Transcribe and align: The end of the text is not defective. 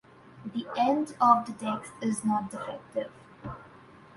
The 0.55 0.65
end 0.75 1.15
of 1.21 1.45
the 1.45 1.53
text 1.63 1.91
is 2.01 2.25
not 2.25 2.49
defective. 2.49 3.11